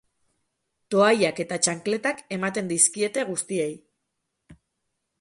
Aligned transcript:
Toallak 0.95 1.41
eta 1.43 1.59
txankletak 1.67 2.25
ematen 2.39 2.75
dizkiete 2.75 3.29
guztiei. 3.31 3.73